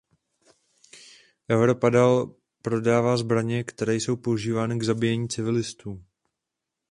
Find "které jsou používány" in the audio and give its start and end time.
3.63-4.79